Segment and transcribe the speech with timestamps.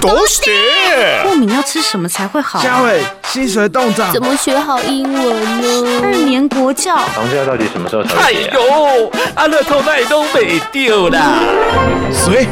[0.00, 0.40] 都是
[1.24, 2.58] 过敏要吃什么才会好？
[2.62, 6.00] 嘉伟，薪水冻涨，怎么学好英文呢？
[6.02, 8.46] 二年国教，房价到底什么时候才会跌？
[8.46, 11.38] 哎呦，阿乐透那都没丢啦！
[12.10, 12.46] 谁？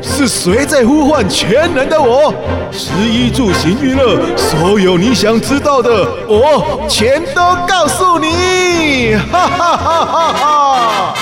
[0.00, 2.32] 是谁在呼唤全能的我？
[2.70, 9.16] 食衣住行娱乐，所有你想知道的，我全都告诉你！
[9.32, 11.14] 哈哈哈哈哈！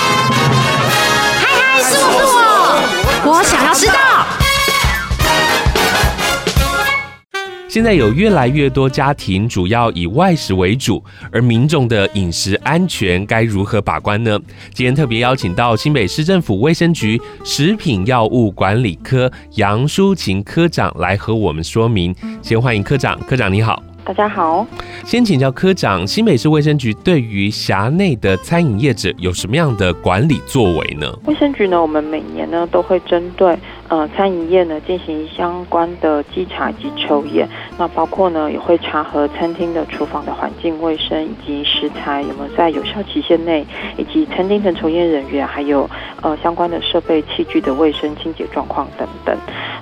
[7.75, 14.39] 现在有越来越多家庭主要以外食为主，而民众的饮食安全该如何把关呢？
[14.73, 22.15] 今天特别邀请到新北市政府卫生局食品药物管理科杨淑琴科长来和我们说明。
[22.41, 23.83] 先欢迎科长，科长你好。
[24.05, 24.63] 大家好，
[25.03, 31.11] 先请教科长，新北市卫生局对于辖内的餐饮业者有什么样的管理作为呢？
[31.25, 37.49] 卫生局呢，我们每年呢都会针对呃餐饮业呢进行相关的稽查以及抽验，
[37.79, 43.65] 那包括呢也会查核餐厅的厨房的环境卫生以及食材有没有在有效期限内，
[43.97, 45.89] 以及餐厅的从业人员还有
[46.21, 49.35] 呃相关的设备器具的卫生清洁状况等等。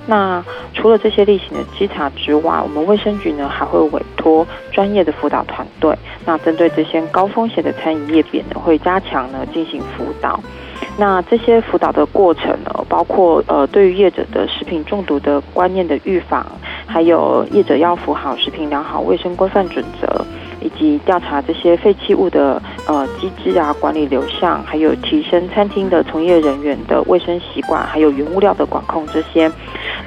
[0.06, 10.40] 那除了这些例行的稽查之外，我们卫生局呢还会委托专业的辅导团队，那针对这些高风险的餐饮业别呢，会加强呢进行辅导。
[10.98, 16.46] 那这些辅导的过程呢，包括呃对于业者的食品中毒的观念的预防，
[16.86, 20.26] 还有业者要符合食品良好卫生规范准则，
[20.60, 29.50] 以及调查这些废弃物的呃机制啊管理流向，还有提升餐厅的从业人员的卫生习惯，还有原物料的管控这些。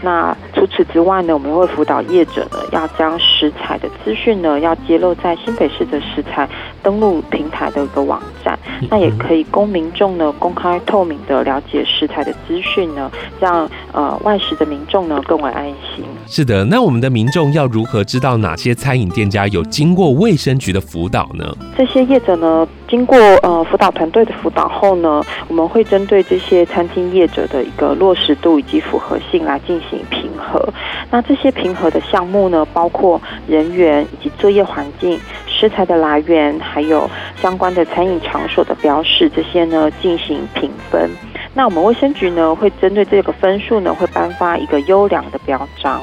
[0.02, 6.48] 那除此之外呢，我们会辅导业者呢，要将食材的资讯呢，要揭露在新北市的食材
[6.82, 8.55] 登录平台的一个网站，
[8.90, 13.10] 那也可以供民众呢公开透明的了解食材的资讯呢，
[13.40, 16.04] 让呃外食的民众呢更为安心。
[16.26, 21.56] 是的，那我们的民众要如何知道哪些餐饮店家有经过卫生局的辅导呢？
[21.76, 30.68] 这些业者呢，经过呃辅导团队的辅导后呢，我们会针对这些餐厅业者的一个落实度以及符合性来进行评核。
[31.10, 35.18] 那这些评核的项目呢，包括人员以及作业环境、
[35.58, 37.08] 食材的来源，还有
[37.40, 41.10] 相关的餐饮场所的标示，这些呢进行评分。
[41.54, 46.02] 那我们卫生局呢，会针对这个分数呢，会颁发一个优良的标章。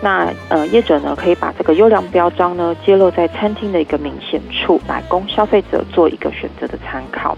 [0.00, 7.36] 那呃，业者呢，可以把这个优良标章呢，揭露在餐厅的一个明显处，来供消费者做一个选择的参考。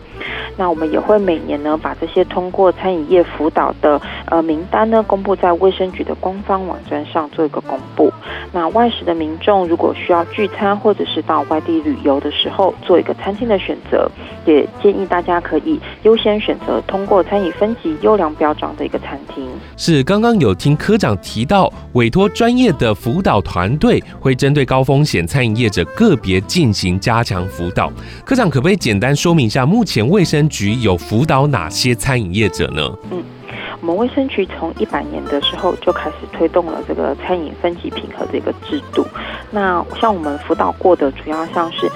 [0.56, 8.12] 那我们也会每年呢，把这些通过餐饮业辅导的呃名单呢，公布在卫生局的官方网站上做一个公布。
[8.52, 14.10] 那外食的民众如果需要聚餐或者是到外地旅游的时候，做一个餐厅的选择，
[14.44, 19.48] 也建议大家可以优先选择通过餐饮分级优良标章的一个餐厅。
[19.78, 27.88] 是刚刚有听科长提到，委托专专业的辅导团队会针对高风险餐饮业者个别进行加强辅导。
[28.24, 32.92] 科长可不可以简单说明一下，目前卫生局有辅导哪些餐饮业者呢？
[33.12, 33.22] 嗯。
[33.80, 39.06] 我们卫生局从一百年的时候就开始推动了这个餐饮分级评核的一个制度。
[39.52, 41.88] 那像我们辅导过的，主要像是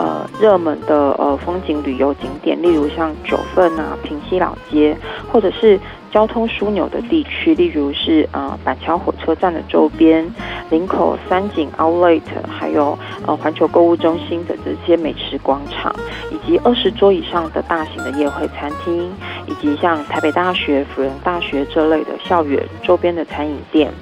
[0.00, 4.94] 呃热门的呃风景旅游景点，例如像九份啊、平西老街，
[5.32, 5.78] 或者是
[6.12, 10.28] 交通枢纽的地区，例如是呃板桥火车站的周边、
[10.70, 15.94] 林口三井 Outlet，还有呃环球购物中心的这些美食广场，
[16.30, 19.10] 以及二十桌以上的大型的宴会餐厅，
[19.46, 23.92] 以及像台北大学、辅仁大学这类的校园周边的餐饮店、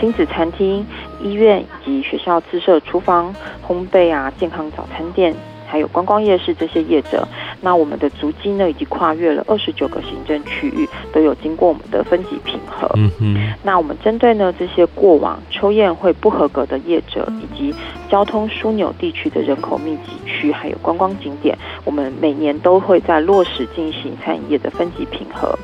[0.00, 0.86] 亲子餐厅、
[1.22, 3.34] 医院以及学校自设厨房、
[3.66, 5.34] 烘焙啊、健康早餐店。
[5.70, 7.28] 还有观光夜市这些业者，
[7.60, 12.90] 那我们的足迹呢，已经跨越了二十九个行政区域，都有经过我们的分级评核。
[12.94, 13.36] 嗯哼。
[13.62, 17.74] 那我们针对呢这些过往抽验会不合格的业者，以及
[18.08, 25.56] 交通枢纽地区的人口密集区，还有观光景点，我们每年都会在落实进行餐饮业的分级评核。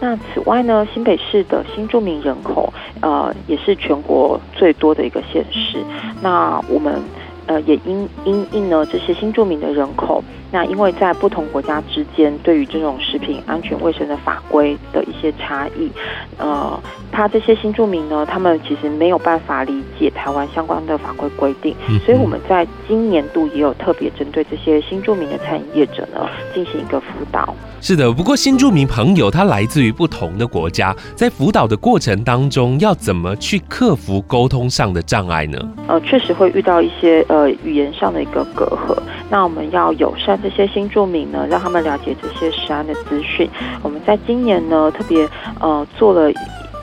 [0.00, 5.78] 那此外呢，新北市的新住民人口，呃，也是全国最多的一个县市。
[6.20, 7.00] 那我们。
[7.46, 15.90] 呃，也因因应呢这些新住民的人口，那因为在不同国家之间，对于这种食品安全卫生的法规的一些差异，
[16.38, 16.78] 呃，
[17.12, 21.74] 怕这些新住民呢，他们其实没有办法理解台湾相关的法规规定，
[22.04, 27.54] 所以我们在今年度也有特别针对这些新住民的餐饮业者呢，进行一个辅导。
[27.86, 35.58] 是的，不过新住民朋友他来自于不同的国家，在辅导的过程当中，要怎么去克服沟通上的障碍呢？
[35.86, 38.96] 呃，确实会遇到一些呃语言上的一个隔阂，
[39.28, 43.46] 那我们要友善这些新住民呢，让他们了解这些食安的资讯。
[43.82, 45.28] 我们在今年呢，特别
[45.60, 46.32] 呃做了。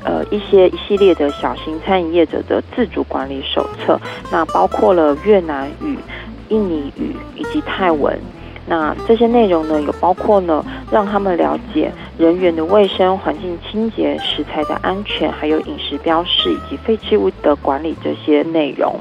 [0.04, 4.02] 呃一些一系列的小型餐饮业者的自主管理手册，
[4.32, 5.96] 那包括了越南语、
[6.50, 8.20] 印尼语以及泰文。
[8.72, 18.96] 那这些内容呢，有包括呢，让他们了解人员的卫生、环境清洁、食材的安全，还有饮食标示以及废弃物的管理这些内容，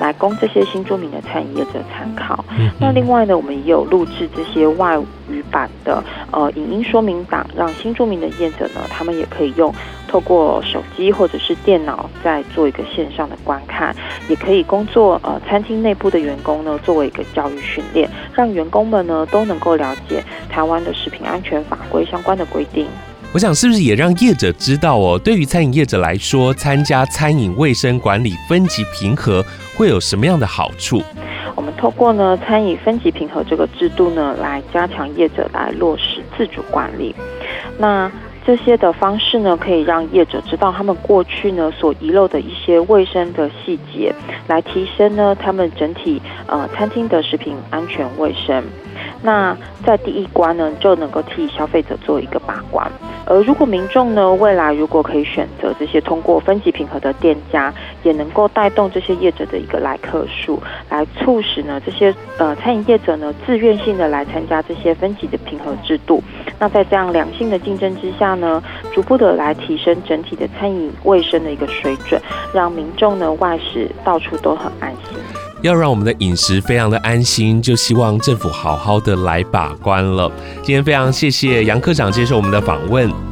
[0.00, 2.42] 来供这些新住民的餐饮业者参考。
[2.80, 9.74] 那另外呢，我们也有录制这些外语版的呃影音说明档，让新住民的业者呢，他们也可以用。
[10.08, 13.94] 透过手机或者是电脑，再做一个线上的观看，
[14.28, 22.88] 也可以工作呃餐厅内部的员工呢，作为一个教育训练，让员工们呢都能够了解台湾的食品安全法规相关的规定。
[23.32, 25.16] 我想是不是也让业者知道哦？
[25.16, 29.44] 对于餐饮业者来说，参加餐饮卫生管理分级评核
[29.76, 31.00] 会有什么样的好处？
[31.70, 37.14] 我们透过呢餐饮分级评核这个制度呢，来加强业者来落实自主管理。
[37.78, 38.10] 那
[38.44, 44.12] 这些的方式呢，可以让业者知道他们过去呢所遗漏的一些卫生的细节，
[44.48, 48.64] 来提升呢他们整体呃餐厅的食品安全卫生。
[49.22, 52.90] 那在第一关呢，就能够替消费者做一个把关。
[53.26, 57.72] 而如果民众呢，未来如果可以选择这些通过分级评核的店家，
[58.02, 66.22] 也能够带动这些业者的一个来客数，来促使呢这些呃餐饮业者呢自愿性的来参加这些分级的评核制度。
[66.58, 68.60] 那在这样良性的竞争之下呢，
[68.92, 72.20] 逐步的来提升整体的餐饮卫生的一个水准，
[72.52, 75.19] 让民众呢外食到处都很安心。
[75.62, 80.30] 要让我们的饮食非常的安心，就希望政府好好的来把关了。
[80.62, 83.29] 今天非常谢谢杨科长接受我们的访问。